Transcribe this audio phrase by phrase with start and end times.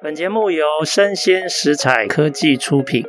[0.00, 3.04] 本节目由生鲜食材科技出品。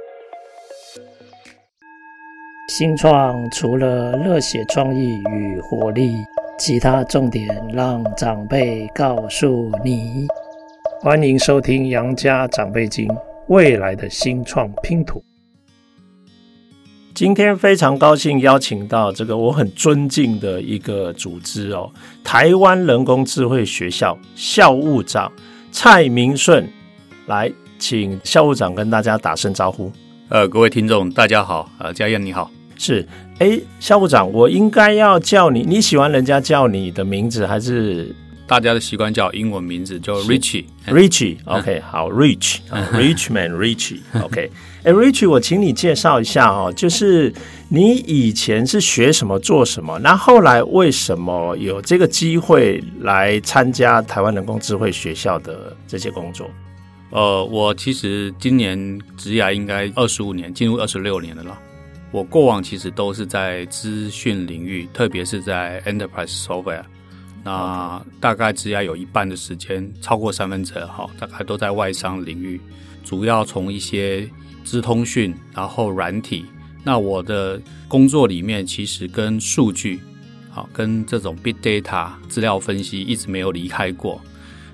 [2.68, 6.16] 新创除了热血创意与活力，
[6.58, 10.26] 其他重点让长辈告诉你。
[11.00, 13.08] 欢迎收听《杨家长辈经》，
[13.50, 15.24] 未来的新创拼图。
[17.14, 21.92] 今天非常高兴邀请到这个我很尊敬的一个组织哦，
[22.24, 25.32] 台湾人工智慧学校校务长
[25.72, 26.68] 蔡明顺。
[27.30, 29.92] 来，请校务长跟大家打声招呼。
[30.30, 31.72] 呃，各位听众，大家好。
[31.78, 32.50] 呃，家燕你好。
[32.76, 33.08] 是，
[33.38, 38.16] 哎，校务长，我应该要叫你，你喜欢人家叫你的名字，还是
[38.48, 44.52] 大家的习惯叫英文名字，叫 Richie？Richie，OK，、嗯、好，Rich，Richman，Richie，OK。
[44.84, 47.32] 哎，Richie， 我请你介绍一下哦，就是
[47.68, 56.50] 你以前是学什么、做什么，那后来为什么有这个机会来参加台湾人工智慧学校的这些工作？
[57.12, 61.60] 呃，我其实今年职涯应该二十五年，进入二十六年了啦。
[62.12, 66.84] 我过往其实都是在资讯领域，特别是在 Enterprise Software。
[67.44, 72.60] 那大概职涯有一半的时间，超过三分之二哈，大概都在外商领域，
[73.04, 74.30] 主要从一些
[74.64, 76.46] 资通讯，然后软体。
[76.84, 80.00] 那我的工作里面其实跟数据，
[80.50, 84.22] 好，跟这种 Big Data 资料分析一直没有离开过。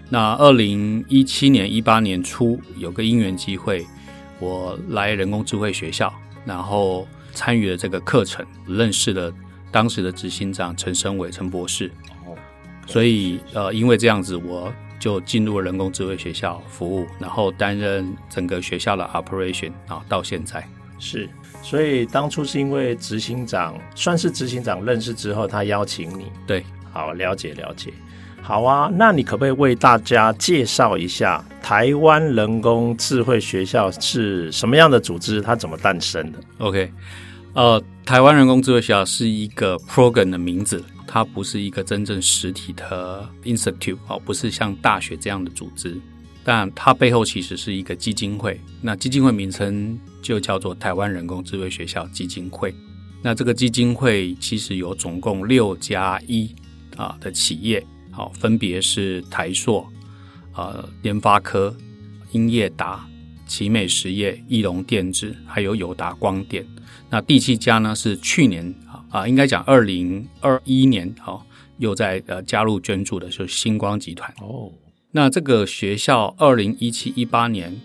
[0.09, 3.85] 那二零一七年、一八年初有个因缘机会，
[4.39, 6.13] 我来人工智慧学校，
[6.45, 9.33] 然后参与了这个课程，认识了
[9.71, 11.91] 当时的执行长陈生伟陈博士。
[12.25, 12.37] 哦，
[12.85, 20.63] 所以呃，因为这样子，我就进入了人工智慧学校服务，然后担任整个学校的 operation 啊，到现在
[20.99, 21.27] 是。
[21.63, 26.31] 所以当初是因为执行长算是执行长认识之后，他邀请你。
[26.45, 27.91] 对，好，了解了解。
[28.45, 35.41] 好啊，那你可不可以为大家介绍一下台湾人工智慧学校是什么样的组织？
[35.41, 36.93] 它怎么诞生的？OK，
[37.53, 45.99] 呃，台湾人工智慧学校是一个 program 的名字，它不是一个真正实体的 institute 哦，不是像大学这样的组织，
[46.43, 48.61] 但它背后其实是一个基金会。
[48.79, 52.71] 那基金会名称就叫做台湾人工智慧学校基金会。
[53.23, 56.53] 那这个基金会其实有总共六加一
[56.95, 57.83] 啊的企业。
[58.15, 59.85] 好，分别是台硕、
[60.55, 61.75] 呃联发科、
[62.31, 63.05] 英业达、
[63.45, 66.65] 奇美实业、义隆电子，还有友达光电。
[67.09, 71.41] 那第七家呢是去年啊啊，应该讲二零二一年啊，
[71.77, 74.33] 又在呃加入捐助的，就是星光集团。
[74.39, 74.71] 哦，
[75.11, 77.75] 那这个学校二零一七一八年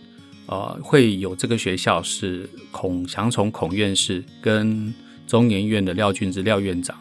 [0.47, 4.95] 呃会有这个学校是孔祥从孔院士跟
[5.27, 6.97] 中研院的廖俊之廖院长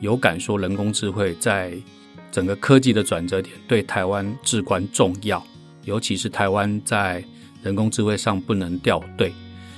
[0.00, 1.74] 有感说人工智慧在。
[2.32, 5.46] 整个科技的转折点对台湾至关重要，
[5.84, 7.22] 尤其是台湾在
[7.62, 9.30] 人工智慧上不能掉队，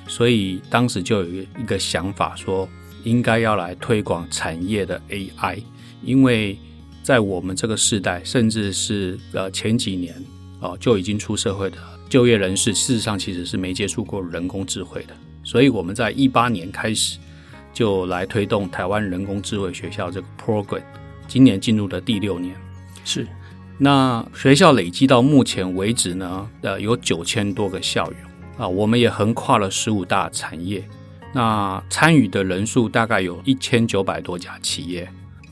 [0.06, 2.66] 所以当时就有一个想法，说
[3.03, 5.60] 应该要来推广产业的 AI，
[6.03, 6.56] 因为
[7.03, 10.15] 在我们这个时代，甚至是呃前几年
[10.60, 11.76] 哦就已经出社会的
[12.09, 17.19] 就业人士，事实上其实是没接触过人工智慧的，所以我们在一八年开始
[17.72, 20.82] 就来推动台湾人工智慧学校这个 program。
[21.27, 22.55] 今年进入的第六年，
[23.05, 23.27] 是
[23.77, 28.17] 那学校累计到目前为止呢，呃，有九千多个校友
[28.57, 30.87] 啊，我们也横跨了十五大产业，
[31.33, 35.09] 那参与的人数大概有一千九百多家企业。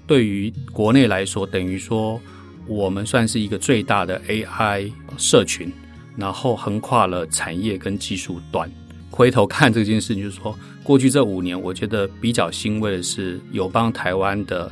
[0.06, 2.21] 对于国内来说，等于说
[2.69, 5.72] 我们算是一个最大的 AI 社群，
[6.16, 8.71] 然后横跨了产业跟技术端。
[9.11, 14.71] 回头看这件事情，就是说过去这五年，我觉得比较欣慰的是，有帮台湾的。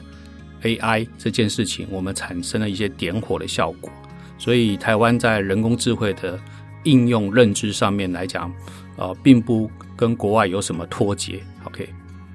[0.62, 3.90] AI 这件事情，我们产生了一些点火的效果，
[4.38, 6.38] 所以台湾在人工智慧的
[6.84, 8.52] 应用认知上面来讲，
[8.96, 11.40] 呃，并不跟国外有什么脱节。
[11.64, 11.88] OK，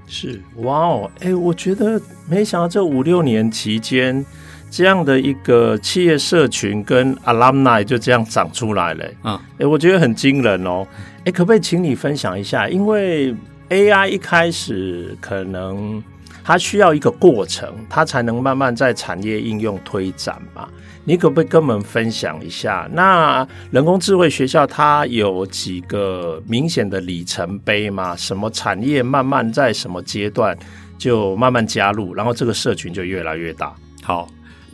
[0.07, 4.25] 是哇哦，哎，我觉得没想到这五六年期间，
[4.69, 9.05] 这样的一个企业社群跟 alumni 就这样长出来了。
[9.23, 10.85] 嗯，哎，我觉得很惊人哦。
[11.25, 12.69] 哎，可不可以请你分享一下？
[12.69, 13.35] 因为
[13.69, 16.03] AI 一开始可能。
[16.47, 20.69] 它需要一个过程，它才能慢慢在产业应用推展嘛。
[21.03, 22.87] 你可不可以跟我们分享一下？
[22.93, 28.15] 那人工智慧学校它有几个明显的里程碑吗？
[28.15, 30.55] 什么产业慢慢在什么阶段
[30.99, 33.75] 就慢慢加入，然后这个社群就越来越大？
[34.03, 34.27] 好，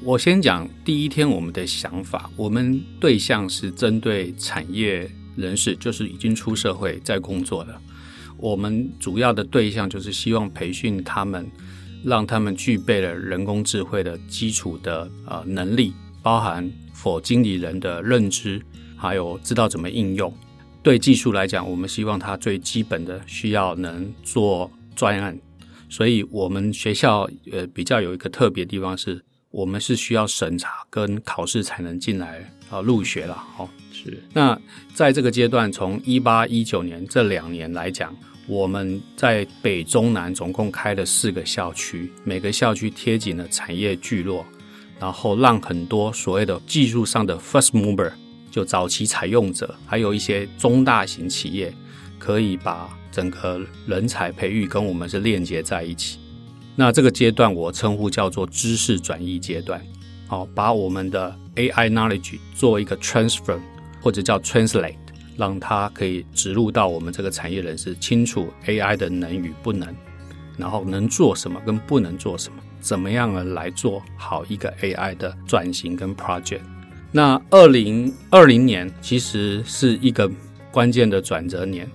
[0.03, 7.73] 我先讲第一天我们的想法，我们对象是针对产业人士，就是已经出社会在工作的。
[8.41, 11.49] 我们主要的对象就是希望培训他们，
[12.03, 15.93] 让他们具备了人工智慧的基础的呃能力，
[16.23, 18.59] 包含 for 经理人的认知，
[18.97, 20.33] 还有知道怎么应用。
[20.83, 25.37] 对技术来讲，我们希望他最基本的需要能做专案，
[25.87, 33.43] 所以我们学校呃比较有一个特别的地方是，我们是需要审查跟考试才能进来啊入学了。
[33.59, 34.23] 哦，是。
[34.33, 34.59] 那
[34.95, 38.15] 在这个阶段，从一八一九年这两年来讲，
[38.47, 44.45] 我们在北中南总共开了四个校区，每个校区贴紧了产业聚落，
[44.99, 48.11] 然后让很多所谓的技术上的 first mover。
[48.49, 51.73] 就早期采用者，还有一些中大型企业，
[52.19, 56.19] 可以把整个人才培育跟我们是链接在一起。
[56.75, 59.81] 那这个阶段我称呼叫做知识转移阶段。
[60.27, 63.57] 好，把我们的 AI knowledge 做一个 transfer
[64.01, 64.95] 或者叫 translate，
[65.41, 69.89] 让它可以植入到我们这个产业人士清楚 AI 的能与不能，
[70.55, 76.59] 然后能做什么跟不能做什么，怎么样来做好一个 AI 的转型跟 project。
[77.11, 80.29] 那二零二零年其实是一个
[80.71, 81.89] 关键的转折年，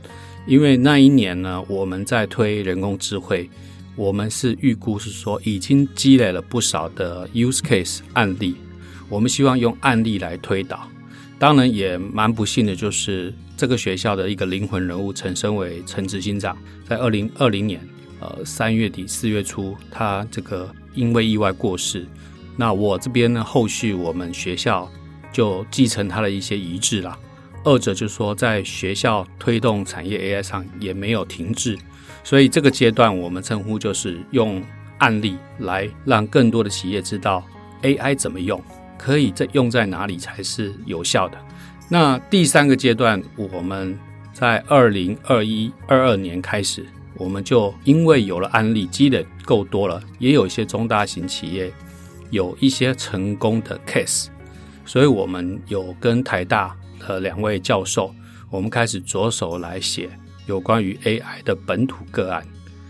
[0.45, 3.49] 因为那一年呢，我们在推人工智慧，
[3.95, 8.57] 我们是预估是说已经积累了不少的 use case 案例，
[9.09, 10.89] 我们希望用案例来推导。
[11.39, 16.57] 当然也蛮不幸的，就是这个学校的一个灵魂人物陈升为陈执行长，
[16.89, 17.81] 在二零二零年
[18.21, 22.07] 呃三月底四月初，他这个因为意外过世。
[22.57, 24.91] 那我这边呢，后续我们学校。
[25.33, 27.19] 就继承他的一些遗志啦。
[27.63, 31.77] 二者就是说，在学校推动产业 AI 上也没有停滞，
[32.25, 34.65] 所以这个阶段我们称呼就是用
[34.97, 37.45] 案例来让更多的企业知道
[37.83, 38.59] AI 怎么用，
[38.99, 41.39] 可以在用在哪里才是有效的。
[41.89, 43.99] 那第三个阶段，我们
[44.33, 46.85] 在二零二一、二二年开始，
[47.15, 51.73] 我们就因为有了案例积累够多了，也有一些中大型企业
[52.31, 54.27] 有一些成功的 case。
[54.85, 58.15] 所以，我们有跟台大的两位教授，
[58.51, 60.09] 我们开始着手来写
[60.47, 62.47] 有关于 AI 的本土个案。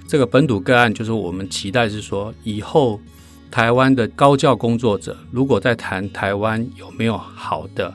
[0.08, 3.00] 这个本土个案就是我们期待是说，以后
[3.50, 7.93] 台湾的高教工作者如果在谈台湾有没有好的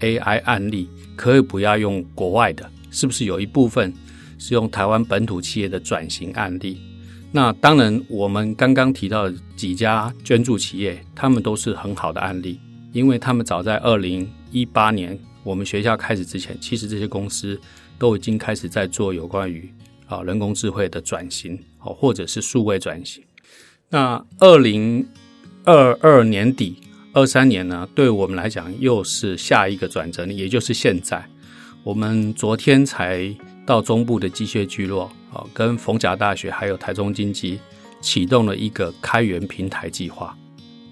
[0.00, 3.92] AI 案例，可以不要用国外的，是不是有一部分
[4.38, 6.80] 是用台湾本土企业的转型案例？
[7.30, 12.60] 那当然，我们刚刚提到的几家捐助企业，他们都是很好的案例。
[12.92, 17.60] 因为他们早在二零一八年我们学校开始之前，其实这些公司
[17.98, 19.68] 都已经开始在做有关于
[20.06, 23.22] 啊人工智慧的转型，哦，或者是数位转型。
[23.94, 25.06] 那二零
[25.62, 26.78] 二二年底、
[27.12, 31.24] 二三年呢，对我们来讲又是下一个转折，也就是现在。
[31.84, 33.32] 我们昨天才
[33.64, 37.60] 到中部的机械聚落，啊，跟逢甲大学还有台中经济
[38.00, 40.36] 启动了一个开源平台计划。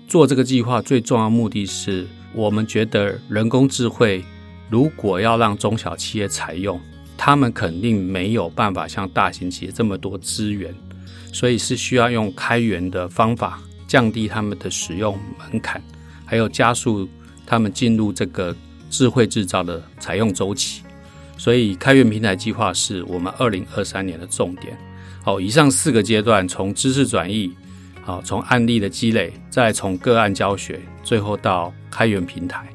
[0.07, 4.25] 做这个计划最重要目的是，我们觉得人工智慧
[4.71, 6.81] 如果要让中小企业采用，
[7.17, 10.73] 他们肯定没有办法像大型企业这么多资源，
[11.33, 15.83] 所以是需要用开源的方法降低他们的使用门槛，
[16.25, 17.09] 还有加速
[17.47, 18.55] 他们进入这个
[18.91, 20.83] 智慧制造的采用周期。
[21.39, 24.79] 所以，开源平台计划是我们二零二三年的重点。
[25.25, 27.53] 好，以上四个阶段，从知识转移。
[28.05, 32.69] 好，从案例的积累，再从个案教学，最后到开源平台，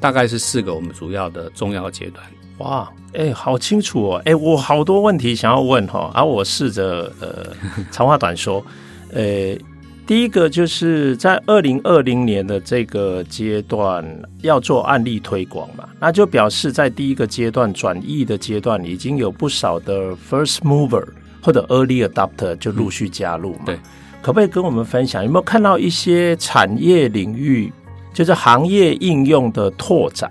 [0.00, 2.24] 大概是四个我们主要的重要阶段。
[2.58, 7.46] 哇，哎、欸，好清楚哦，哎、欸，我好多问题想要问哈，而、啊、我试着呃
[7.90, 8.64] 长话短说。
[9.12, 9.58] 呃、欸，
[10.06, 14.04] 第一个就是在二零二零年的这个阶段
[14.42, 21.06] 要做案例推广嘛，那就表示在第一个阶段转译的阶段，已经有不少的 first mover
[21.40, 23.60] 或者 early adopter 就陆续加入嘛。
[23.60, 23.78] 嗯、对。
[24.20, 27.72] 可不可以跟我们分享，有没有看到一些产业领域，
[28.12, 30.28] 就是行业应用的拓展，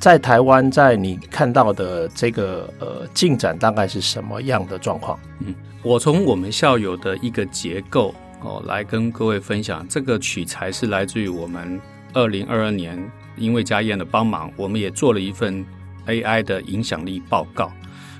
[0.00, 5.20] 在台湾，在你看到的这个呃进展，大概是什么样的状况？
[5.40, 9.86] 嗯，我从我们校友的一个结构哦，来跟各位分享。
[9.86, 11.78] 这个取材是来自于我们
[12.14, 12.98] 二零二二年，
[13.36, 15.62] 因为家燕的帮忙，我们也做了一份
[16.06, 17.70] AI 的影响力报告，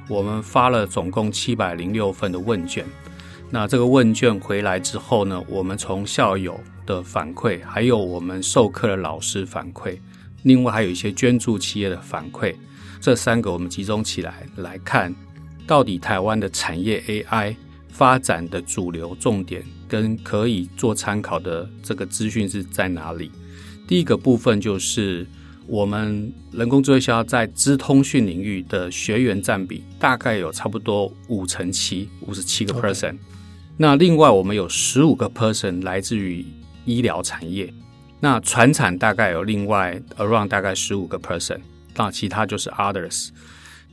[0.07, 2.85] 我们发了总共七百零六份的问卷。
[3.49, 9.99] 那这个问卷回来之后呢，我们从校友的反馈，还有我们授课的老师反馈，
[10.43, 12.55] 另外还有一些捐助企业的反馈，
[13.01, 15.15] 这三个我们集中起来来看，
[15.67, 17.55] 到底台湾的产业 AI
[17.89, 23.31] 发展的主流重点跟可以做参考的这个资讯是在哪里？
[23.87, 25.27] 第一个部分就是
[25.67, 33.13] 我们人工智慧学校在资通讯领域的学员占比大概有差不多五成七，五十七个 percent。
[33.13, 33.19] Okay.
[33.77, 36.45] 那另外，我们有十五个 person 来自于
[36.85, 37.73] 医疗产业，
[38.23, 41.59] 那船产大概有另外 around 大概十五个 person，
[41.97, 43.31] 那其他就是 others，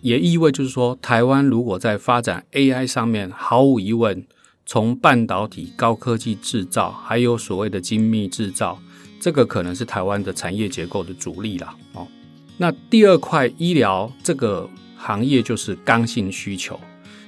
[0.02, 4.26] 也意味就是说，台湾如果在发展 AI 上面，毫无疑问，
[4.66, 8.78] 从半导体、高科技制造，还有所谓的精密制造，
[9.22, 12.06] 这个可能是台湾的产业结构的主力了哦。
[12.58, 16.78] 那第二块医疗这个行业就是刚性需求，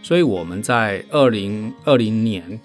[0.03, 2.59] 所以我们在二零二零年。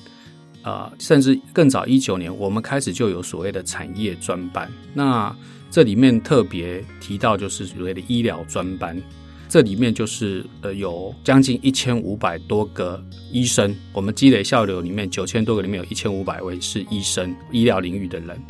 [0.65, 4.69] 啊、甚至更早一九年，我们开始就有所谓的产业专班。
[4.95, 5.35] 那
[5.71, 8.99] 这里面特别提到就是所谓的医疗专班，
[9.47, 18.41] 这里面就是呃有将近一千五百多个医生，我们积累校友里面九千多个里面有一千五百位是医生，医疗领域的人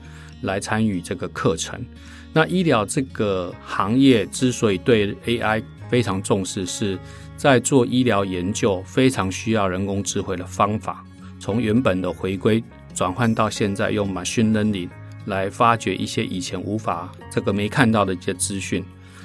[0.43, 1.85] 来参与这个课程。
[2.33, 6.97] 那医疗这个行业之所以对 AI 非常重视，是
[7.37, 11.05] 在做医疗研究非常需要人工智慧的方法。
[11.45, 14.89] 从原本的回归转换到现在用 machine learning
[15.27, 18.83] 来发掘一些以前无法这个没看到的一些资讯，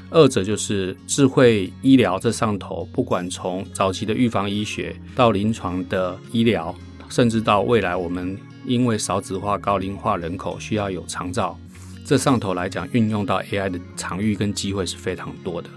[0.10, 6.76] 二者就是智慧医疗这上头，不管从早期的预防医学到临床的医疗，
[7.08, 11.58] 甚至到未来我们因为少子化、高龄化人口需要有长照，
[12.04, 15.70] 这上头来讲运用到 AI 的场域跟机会是非常多的。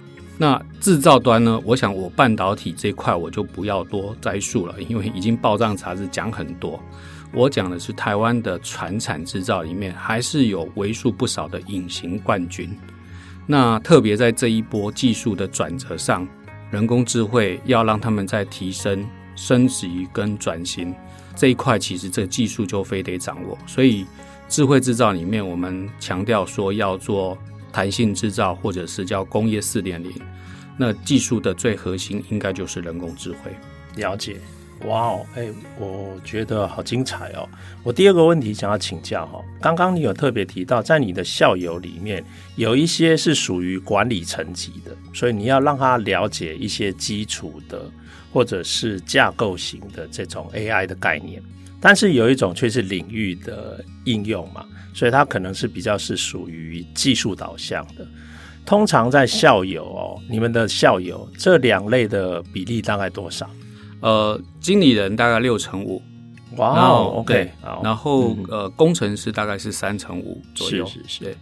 [0.42, 1.62] 那制造端呢？
[1.64, 6.82] 我想我半导体这块我就不要多摘述了， 因为已经报账杂志讲很多。
[7.32, 12.76] 我讲的是台湾的传产制造里面，还是有为数不少的隐形冠军。
[13.46, 16.26] 那特别在这一波技术的转折上，
[16.72, 19.06] 人工智慧要让他们在提升、
[19.36, 20.92] 升级跟转型
[21.36, 23.56] 这一块，其实这个技术就非得掌握。
[23.64, 24.04] 所以
[24.48, 27.38] 智慧制造里面，我们强调说要做。
[27.72, 30.12] 弹性制造，或者是叫工业四点零，
[30.76, 33.50] 那技术的最核心应该就是人工智慧。
[33.96, 34.36] 了解，
[34.86, 35.48] 哇哦，哎，
[35.78, 37.48] 我觉得好精彩哦。
[37.82, 42.24] 我第二个问题想要请教哈，刚刚你有特别提到，在你的校友里面
[42.56, 47.90] 有一些是属于管理层级的，所以你要让他了解一些基础的
[48.32, 51.42] 或者是架构型的这种 AI 的概念，
[51.82, 54.64] 但是有一种却是领域的应用嘛。
[54.94, 58.06] 所以它可能是比较是属于技术导向的。
[58.66, 63.48] 通常在校友哦，你们的校友这两类的比例大概多少？
[64.00, 66.02] 呃，经理人大概六成五，
[66.58, 67.50] 哇哦，OK，
[67.82, 70.84] 然后呃，工程师大概是三成五左右。
[70.84, 71.36] 是是是。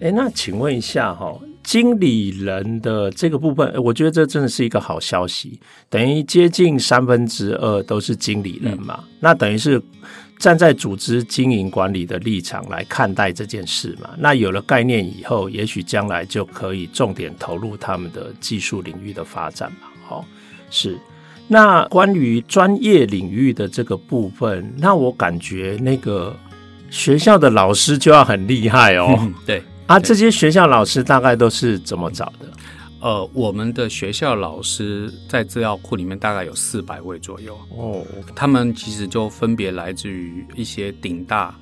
[0.00, 5.58] 哎，那请问一下哈，经理人的这个部分，我觉得这真的是一个好消息，
[5.90, 9.82] 等于接近三分之二都是经理人嘛，嗯、那等于是。
[10.36, 19.86] 站在组织经营管理的立场来看待这件事嘛，那有了概念以后，也许将来就可以重点投入他们的技术领域的发展嘛。
[20.04, 20.24] 好，
[20.70, 20.98] 是。
[21.46, 26.36] 那关于专业领域的这个部分，那我感觉那个
[26.90, 29.16] 学校的老师就要很厉害哦。
[29.22, 32.50] 嗯、对啊，这些学校老师大概都是怎么找的？
[33.00, 37.54] 呃，我们的学校老师在资料库里面大概有四百位左右。
[37.76, 38.02] 哦，
[38.34, 41.54] 他们其实就分别来自于一些顶大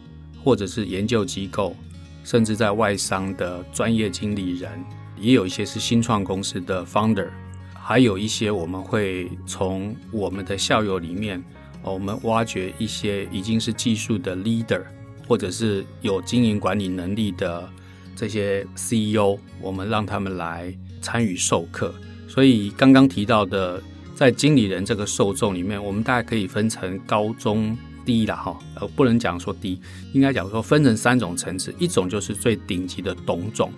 [0.45, 1.75] 或者是研究机构，
[2.23, 4.71] 甚至在外商的专业经理人，
[5.19, 7.29] 也有一些是新创公司的 founder，
[7.75, 11.43] 还有一些我们会从我们的校友里面，
[11.83, 14.83] 我们挖掘一些已经是技术的 leader，
[15.27, 17.69] 或者是有经营管理能力的
[18.17, 20.73] 这些 CEO，我们让他们来。
[21.05, 21.93] 参与授课，
[22.29, 23.83] 所以刚刚提到的，
[24.15, 33.73] 在经理人这个受众里面，我们大概可以分成高中低了哈，呃，不能讲说低，应该讲说分成三种层次，一种就是最顶级的董总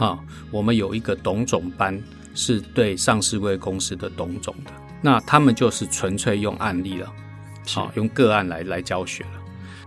[0.00, 0.18] 啊，
[0.50, 1.96] 我们有一个董总班，
[2.34, 7.12] 是对上市贵公司的董总的，那他们就是纯粹用案例了，
[7.68, 9.40] 好，用个案来来教学了。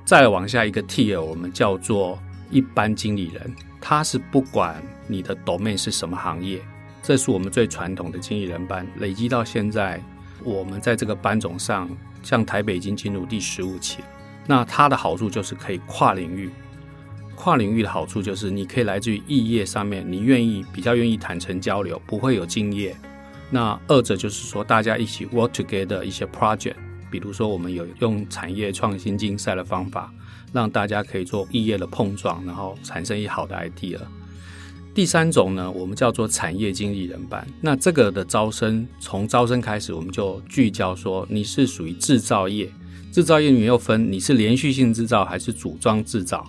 [0.06, 2.18] 再往下一个 tier，我们叫做
[2.50, 6.62] 一般经理人，他是不管你的 domain 是什么行业。
[7.04, 10.02] 这是我们最传统的经理人班，累积到现在，
[10.44, 11.90] 我们在这个班种上，
[12.22, 14.00] 像台北已经进入第十五期。
[14.46, 16.50] 那它的好处就是可以跨领域，
[17.36, 22.94] 跨领域的好处就是你可以来自于异业上面，你愿意比较愿意坦诚交流，不会有竞业。
[23.50, 26.76] 那二者就是说，大家一起 work together 一些 project，
[27.10, 30.12] 比如说我们有用产业创新竞赛的方法，
[30.52, 33.98] 让大家可以做异业的碰撞，然后产生一好的 idea。
[34.94, 37.46] 第三种呢，我们叫做产业经理人班。
[37.62, 42.68] 那这个的招生，从招生开始，我们就聚焦说，你是属于制造业，
[43.12, 46.44] 制造业里面又分你是连续性制造还是组装制造，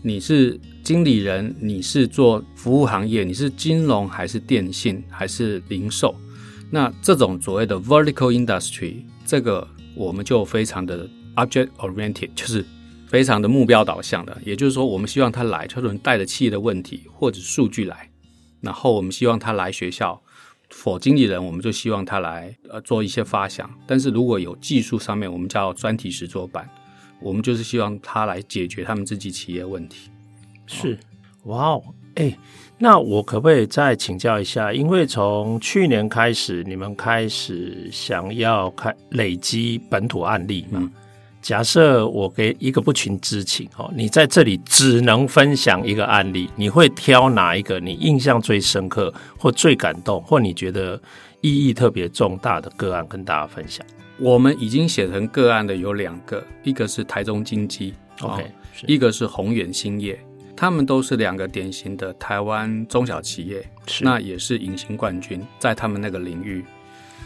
[0.00, 6.14] 你是经理人，你是做服务行业，你是金融还是电信还是零售？
[6.70, 12.64] 那这种所谓的 vertical industry，这个我们就非常的 object oriented，就是。
[13.10, 18.08] 非常的目标导向的，也就是说，我们希望他来，他能带着企业的问题或者数据来，
[18.60, 20.22] 然后我们希望他来学校。
[20.70, 23.68] 否经纪人，我们就希望他来呃做一些发想。
[23.84, 26.64] 但是如果有技术上面，我们叫专题实作班，
[27.20, 30.08] 我们就是希望他来解决他们自己企业问题。
[30.68, 30.96] 是，
[31.46, 31.82] 哇哦，
[32.14, 32.38] 哎，
[32.78, 34.72] 那我可不可以再请教一下？
[34.72, 40.78] 因为从去年开始，你们开始想要开累积本土案例嘛？
[40.80, 40.92] 嗯
[41.42, 51.00] 假设我给一个不群之情哦，你在这里只能分享一个案例，你会挑哪一个你印象最深刻，或最感动，或你觉得
[51.40, 53.84] 意义特别重大的个案跟大家分享？
[54.18, 58.44] 我们已经写成个案的有两个，一个是台中精机，OK，
[58.86, 60.22] 一个是宏远兴业，
[60.54, 63.66] 他们都是两个典型的台湾中小企业，
[64.02, 66.62] 那也是隐形冠军，在他们那个领域。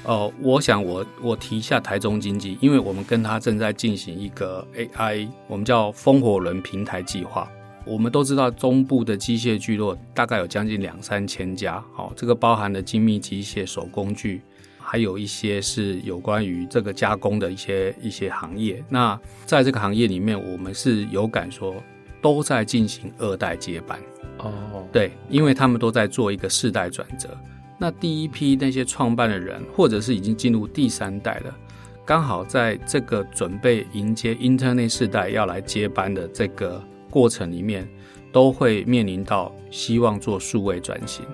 [0.05, 7.51] 哦，我想我我提一下台中经济，因为我们跟他正在进行一个 AI，我们叫风火轮平台计划。
[7.87, 14.41] 我们都知道中部的机械聚落大概有将近两三千家，哦，这个包含了精密机械、手工具，
[14.79, 18.83] 还有一些是有关于这个加工的一些一些行业。
[18.89, 21.75] 那在这个行业里面，我们是有感说
[22.23, 23.99] 都在进行二代接班。
[24.39, 27.31] 哦，对，因为他们都在做一个世代转折。
[27.79, 31.55] 那第一批那些创办的人，或者是已经进入第三代了，
[32.05, 37.89] 刚好在这个准备迎接 Internet 世代要来接班的这个过程里面，
[38.33, 41.25] 都会面临到希望做数位转型。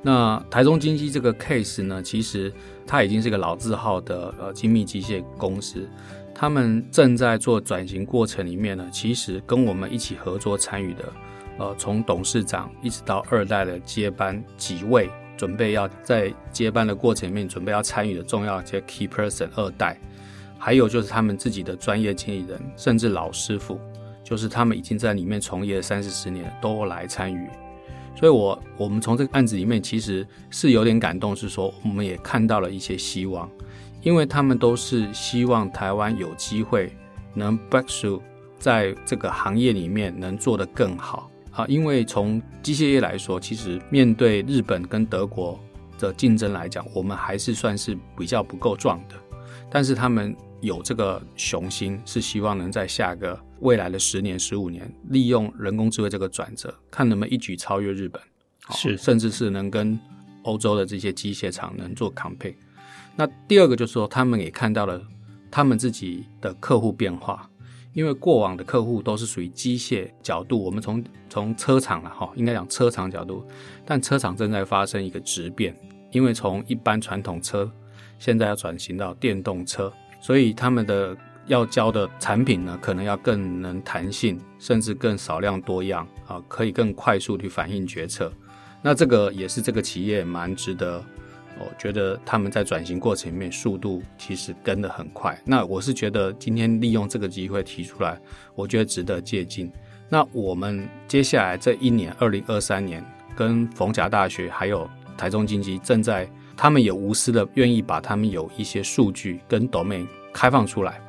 [0.00, 2.52] 那台中精机这个 case 呢，其实
[2.86, 5.86] 它已经是个老字号的呃精密机械公司，
[6.34, 11.12] 他们正在做转型过程里面呢，其实跟我们一起合作参与的，
[11.58, 15.10] 呃，从董事长一直到二代的接班几位。
[15.38, 19.96] 准备要在接班的过程里面，准备要参与的重要一些 key person 二代，
[20.58, 23.78] 还有就是他们自己的专业经理人，甚至老师傅，
[24.24, 27.48] 就是他们已经在里面从业三四十年，都来参与。
[28.16, 33.48] 所以我，我们从这个案子里面其实是有点感动，是说我们也看到了一些希望，
[34.02, 36.92] 因为他们都是希望台湾有机会
[37.32, 38.20] 能 break through
[38.58, 41.30] 在这个行业里面能做得更好。
[41.58, 45.58] 啊，因为从机械业来说，其实面对日本跟德国
[45.98, 49.16] 的竞争来讲，我们还是算是比较不够壮的。
[49.68, 58.22] 但是他们有这个雄心，是希望能在下个未来的十年、十五年，利用人工智慧这个转折，看能不能一举超越日本，
[58.70, 59.98] 是，甚至是能跟
[60.44, 62.54] 欧洲的这些机械厂能做 compete。
[63.16, 65.02] 那第二个就是说，他们也看到了
[65.50, 67.50] 他们自己的客户变化。
[67.98, 73.44] 因为过往的客户都是属于机械角度，我们从从车厂了哈，应该讲车厂角度，
[73.84, 75.76] 但车厂正在发生一个质变，
[76.12, 77.68] 因为从一般传统车
[78.16, 81.16] 现在要转型到电动车，所以他们的
[81.48, 88.32] 要交的产品呢，可能要更能弹性，甚至更少量多样啊，可以更快速去反映决策。
[88.80, 91.04] 那这个也是这个企业蛮值得。
[91.60, 95.38] 我觉得他们在转型过程里面速度其实跟得很快。
[95.44, 98.18] 那我是觉得今天利用这个机会提出来，
[98.54, 99.70] 我觉得值得借鉴。
[100.08, 103.04] 那我们接下来这一年，二零二三年，
[103.36, 111.00] 跟逢甲大学还有台中经济正在，他们也无私的愿意把他们有一些数据跟 domain 开放出来，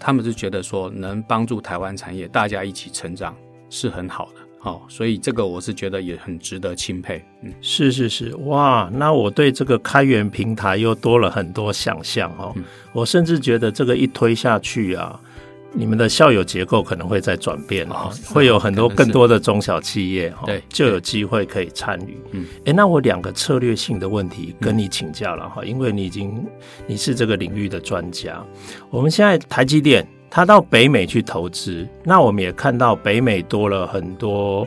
[0.00, 3.36] 他们是觉得说能帮助台湾产业大家一起成长
[3.68, 4.45] 是很好的。
[4.66, 7.24] 哦，所以这个我是觉得也很值得钦佩。
[7.42, 12.52] 嗯，是是是，哇，那我对这个开源平台又多了很多想象哦。
[12.56, 15.20] 嗯，我甚至觉得这个一推下去啊，
[15.72, 22.18] 你们的校友结构可能会在转变哦，会有很多更多的中小企业哈，对，就有机会可以参与。
[22.32, 26.44] 嗯，哎，那我两个策略性的问题跟你请教了哈，因为你已经
[26.88, 28.44] 你是这个领域的专家。
[28.90, 30.04] 我们现在台积电。
[30.30, 34.66] 他到北美去投资，那我们也看到北美多了很多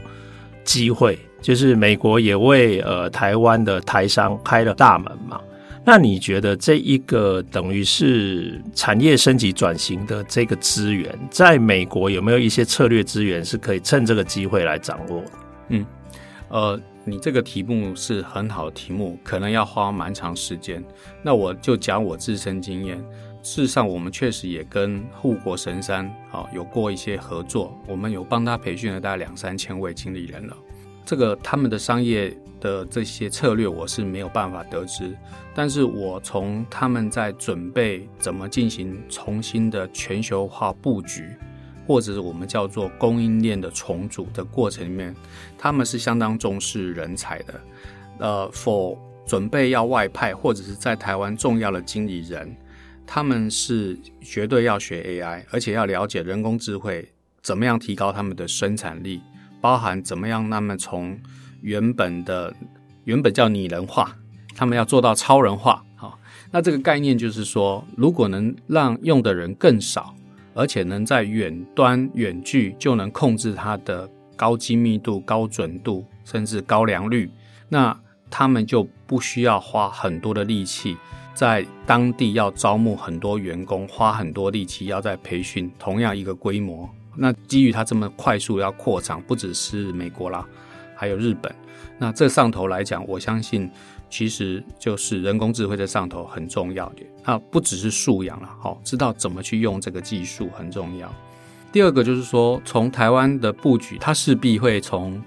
[0.64, 5.40] 机会，就是美国也为呃台湾的台商开了大门嘛。
[5.86, 15.24] 那你觉得这一个等于是产业升级转型的这个资源，在美国有没有一些策略资源是可以趁这个机会来掌握？
[15.70, 15.86] 嗯，
[16.50, 20.84] 呃，你这个题目是很好题目，可能要花蛮长时间。
[21.24, 23.04] 那我就讲我自身经验。
[23.50, 30.56] 事实上，我们确实也跟护国神山啊有过一些合作，我们有帮他培训了大概两三千位经理人了。
[31.04, 32.32] 这个他们的商业
[32.62, 35.18] 的这些策略，我是没有办法得知。
[35.56, 41.28] 但是我从他们在准备怎么进行重新的全球化布局，
[41.88, 45.16] 或者是我们叫做供应链的重组的过程里面，
[45.58, 47.62] 他们是相当重视人才的。
[48.20, 52.56] 呃否准备要外派或者是在台湾重要的经理人。
[53.12, 59.20] 他们是绝对要学 AI，而且要了解人工智慧怎么样提高他们的生产力，
[59.60, 61.20] 包含怎么样他们从
[61.62, 62.56] 原本的
[63.06, 64.16] 原本叫拟人化，
[64.56, 65.84] 他们要做到超人化。
[65.96, 66.20] 好，
[66.52, 70.14] 那这个概念就是说，如果能让用的人更少，
[70.54, 77.32] 而且能在远端远距就能控制它的高精密度、高准度，甚至高良率，
[77.70, 80.96] 那他们就不需要花很多的力气。
[81.40, 86.90] 在当地要招募很多员工，花很多力气要在培训同样一个规模。
[87.16, 90.46] 那基于它这么快速要扩张，不只是美国啦，
[90.98, 91.50] 还有日本。
[91.98, 93.72] 那这上头来讲，我相信
[94.10, 97.04] 其实就是人工智慧在上头很重要的。
[97.24, 101.10] 那不只是素养了，好，知道怎么去用这个技术很重要。
[101.72, 105.18] 第二个就是说，从台湾的布局，它势必会从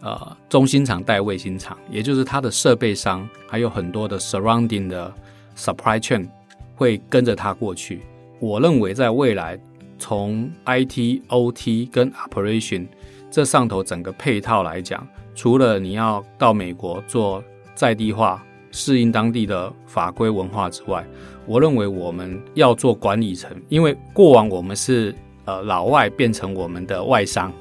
[0.00, 5.14] 呃中心厂带卫星厂，也就是它的设备商还有很多的 surrounding 的。
[5.56, 6.28] Supply chain
[6.74, 8.00] 会跟着它过去。
[8.40, 9.58] 我认为在未来，
[9.98, 12.86] 从 IT、OT 跟 Operation
[13.30, 17.42] 这上头整个配套来讲，除了你要到美国做
[17.74, 21.04] 在地化、适应当地的法规文化之外，
[21.46, 25.14] 我认为我们要做管理层，因为过往我们是
[25.44, 27.52] 呃老外变成我们的外商，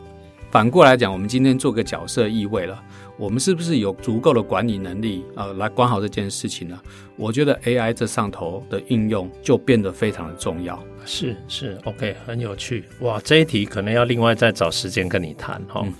[0.51, 2.83] 反过来讲，我们今天做个角色意味了。
[3.17, 6.79] 我们是不是有足够的管理能力啊、呃，来管好这件事情呢？
[7.15, 10.81] 我觉得 AI 这上头的应用就变得非常的重要。
[11.05, 13.19] 是是，OK，很有趣哇！
[13.23, 15.83] 这一题可能要另外再找时间跟你谈哈。
[15.85, 15.93] 嗯、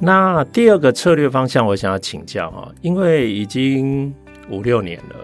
[0.00, 4.14] 那第二个策略方向，我想要请教哈，因为已经
[4.48, 5.16] 五六年了，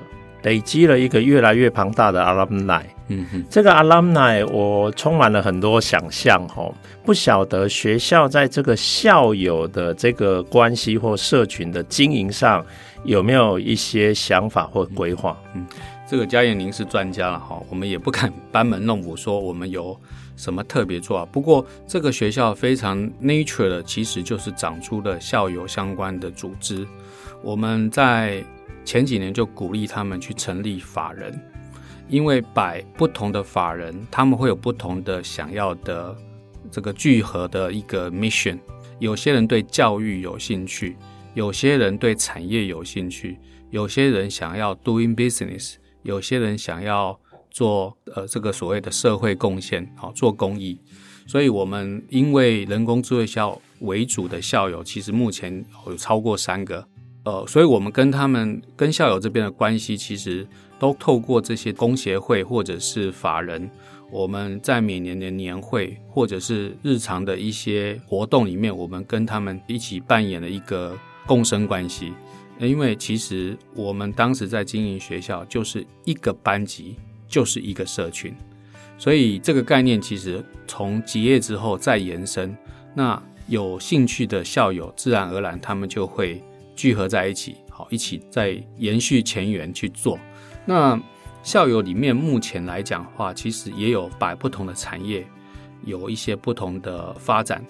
[0.42, 2.82] 累积了一个越来越庞大的 alumni。
[3.08, 6.72] 嗯哼，这个 alumni 我充满了很多想象哈，
[7.04, 12.64] 不晓得学校在这个校友的这个关系或社群的经营上
[13.02, 15.36] 有没有一些想法或规划？
[15.54, 15.66] 嗯，
[16.08, 19.98] 这个嘉燕您是专家了哈，我们也不敢班门弄斧说我们有
[20.36, 21.26] 什么特别做啊。
[21.32, 26.86] 不过这个学校非常 nature 的，其实就是长出了校友相关的组织。
[27.42, 28.44] 我们在
[28.90, 31.40] 前几年就鼓励他们去成立法人。
[32.08, 36.16] 因为摆不同的法人，他们会有不同的想要的
[36.72, 38.58] 这个聚合的一个 mission。
[38.98, 40.96] 有些人对教育有兴趣，
[41.34, 43.38] 有些人对产业有兴趣，
[43.70, 47.16] 有些人想要 doing business，有些人想要
[47.48, 50.80] 做呃这个所谓的社会贡献，好做公益。
[51.28, 56.84] 所以，我们因为人工智慧校为主的校友，其实目前有超过三个。
[57.24, 60.46] 呃，所以我们跟他们跟校友这边的关系，其实。
[60.80, 63.70] 都透过这些工协会或者是法人，
[64.10, 72.14] 我们在每年的年会或者是日常的一些活动里面，我们跟他们一起扮演了一个共生关系。
[72.58, 76.96] 因为其实我们当时在经营学校，就是一个班级
[77.28, 78.34] 就是一个社群，
[78.96, 82.56] 所以这个概念其实从结业之后再延伸，
[82.94, 86.42] 那有兴趣的校友自然而然他们就会
[86.80, 90.18] 聚合在一起，好，一起再延续前缘去做。
[90.64, 90.98] 那
[91.42, 95.26] 校友里面目前来讲的话，其实也有摆不同的产业，
[95.84, 97.62] 有一些不同的发展，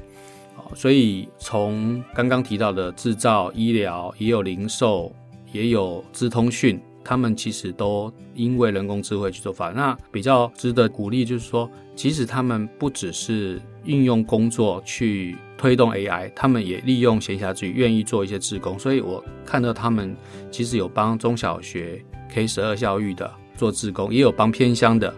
[0.77, 5.13] 所以从刚刚提到的制造、医疗，也有零售，
[5.51, 9.71] 也有资通讯，他们其实都因为人工智慧去做法。
[9.71, 18.79] 那比较值得鼓励就是说，其实他们不只是应用工作去推动 AI，他们也利用闲暇之余愿意做一些志工。
[18.79, 20.17] 所以我看到他们
[20.51, 22.05] 其实有帮中小学。
[22.33, 25.13] K 十二教育的做志工，也有帮偏乡的，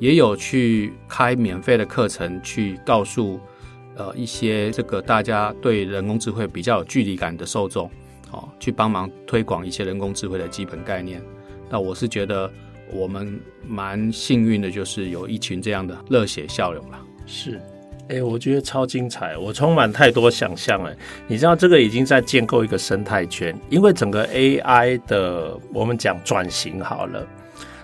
[0.00, 3.38] 也有去开免费的课程，去告诉
[3.94, 7.88] 呃一些这个大家对人工智慧比较有距离感的受众，
[8.32, 11.22] 哦，去帮忙推广一些人工智慧的基本概念。
[11.70, 12.52] 那我是觉得
[12.92, 17.00] 我们蛮幸运的，就是有一群这样的热血校友了。
[17.26, 17.62] 是。
[18.08, 20.94] 哎，我觉得超精彩，我充满太多想象了。
[21.26, 27.26] 你知道这个已经在建构一个生态圈，因为整个 AI 的我们讲转型好了，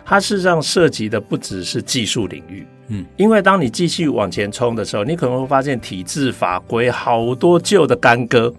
[0.04, 8.52] 它事实上涉及的不只是技术领域，嗯，因为当你继续往前冲的时候，你可能会发现体制法规好多旧的干戈。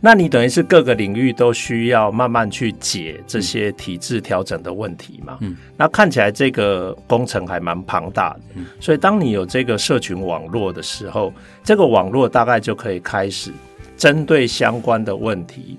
[0.00, 5.38] 那你等于是各个领域都需要慢慢去解这些体制调整的问题嘛？
[5.40, 8.40] 嗯，那看起来这个工程还蛮庞大的。
[8.54, 11.32] 嗯，所以当你有这个社群网络的时候，
[11.64, 13.52] 这个网络大概就可以开始
[13.96, 15.76] 针对相关的问题，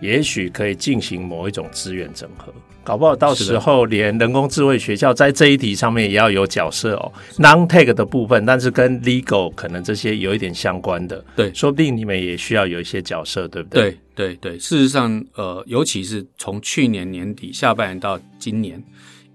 [0.00, 2.52] 也许可以进行某一种资源整合。
[2.86, 13.98] 搞不好到时候连人工智慧学校在这一题上面也要有角色哦，non-tech 的部分，但是跟 legal 可能这些有一点相关的，对，说不定你们也需要有一些角色，对不对？
[14.14, 18.80] 对对对，事实上，呃，尤其是从去年年底下半年到今年，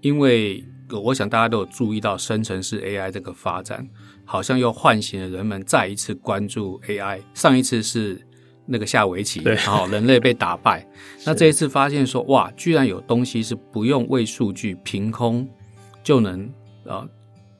[0.00, 0.64] 因为
[1.04, 3.86] 我想大家都有注意到生成式 AI 这个发展，
[4.24, 7.20] 好像又唤醒了人们再一次关注 AI。
[7.34, 8.18] 上一次是
[8.66, 10.86] 那个下围棋，然后人类被打败。
[11.26, 15.48] 那这一次发现说，哇，居然有东西是不用为数据，凭空
[16.02, 16.48] 就能
[16.84, 17.06] 呃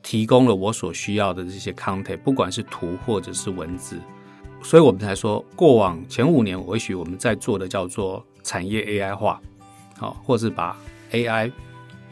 [0.01, 3.99] 提供了我所需要的这些 content，不管是图或者是文字。
[4.61, 9.41] 所以我们才说，过往前五年，或许我们在做的叫做产业 AI 化，
[9.97, 10.77] 好，或是把
[11.11, 11.51] AI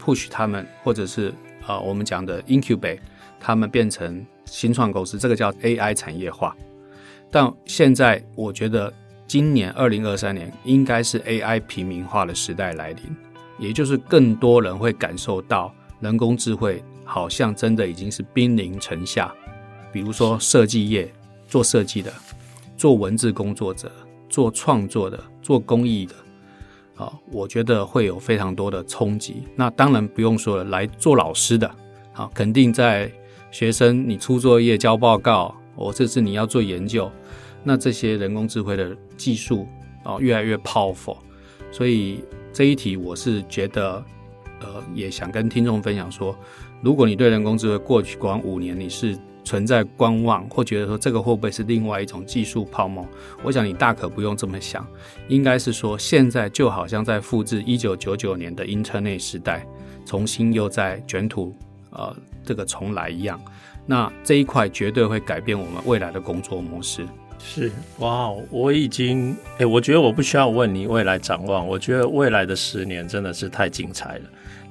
[0.03, 1.33] push 他们，或者是
[1.65, 2.99] 呃我们讲的 incubate
[3.39, 6.55] 他们变成新创公司，这个叫 AI 产业化。
[7.31, 8.93] 但现在我觉得，
[9.25, 13.03] 今年二零二三年应该是 AI 平民化的时代来临，
[13.57, 19.33] 也就是更多人会感受到人工智慧好像真的已经是兵临城下。
[19.93, 21.09] 比如说设计业
[21.47, 22.11] 做设计的，
[22.75, 23.89] 做文字工作者，
[24.27, 26.15] 做创作的，做公益的，
[26.97, 29.43] 啊，我觉得会有非常多的冲击。
[29.55, 31.69] 那当然不用说了，来做老师的，
[32.11, 33.09] 好，肯定在
[33.51, 37.09] 学生你出作业、交报告，我这次你要做研究。
[37.63, 39.67] 那这些人工智慧的技术
[40.03, 41.17] 啊，越来越 powerful，
[41.71, 44.03] 所以这一题我是觉得，
[44.59, 46.35] 呃，也想跟听众分享说，
[46.81, 53.07] 如果你对人工智慧过去光五年你是存在观望，或觉得说这个会不会是另外一种技术泡沫，
[53.43, 54.85] 我想你大可不用这么想，
[55.27, 59.65] 应该是说现在就好像在复制一九九九年的 Internet 时代，
[60.05, 61.55] 重新又在卷土
[61.91, 63.39] 呃这个重来一样，
[63.85, 67.05] 那这一块绝对会改变我们未来的工作模式。
[67.43, 74.21] 是哇，我已经哎、我觉得我不需要问你未来展望，我觉得未来的十年真的是太精彩了，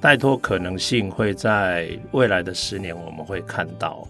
[0.01, 4.07] 太多可能性会在未来的十年我们会看到。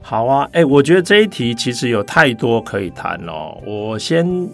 [0.00, 4.48] 好啊，哎、我觉得这一题其实有太多可以谈哦，我先。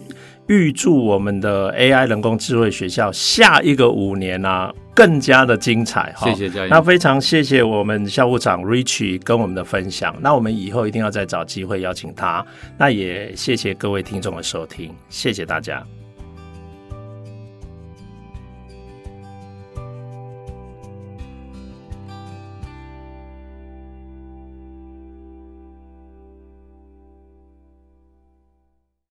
[0.47, 6.29] 预祝我们的 AI 人工智慧学校下一个五年啊，更加的精彩哈！
[6.29, 6.69] 谢谢嘉义。
[6.69, 10.15] 那非常谢谢我们校务长 Richie 跟我们的分享。
[10.21, 12.45] 那我们以后一定要再找机会邀请他。
[12.77, 15.81] 那也谢谢各位听众的收听，谢谢大家。